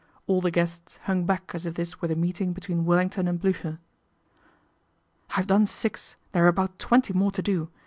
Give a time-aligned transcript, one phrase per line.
[0.25, 3.77] All the guests hung back as if this were the meeting between Wellington and Bliicher."
[5.37, 7.69] I've done six, there are about twenty more to do.